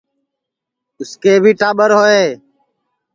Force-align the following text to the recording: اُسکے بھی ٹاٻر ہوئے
اُسکے 0.99 1.33
بھی 1.43 1.51
ٹاٻر 1.59 1.89
ہوئے 1.97 2.23